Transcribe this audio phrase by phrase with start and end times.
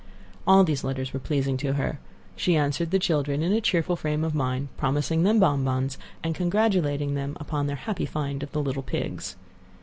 [0.47, 1.99] All these letters were pleasing to her.
[2.35, 7.13] She answered the children in a cheerful frame of mind, promising them bonbons, and congratulating
[7.13, 9.35] them upon their happy find of the little pigs.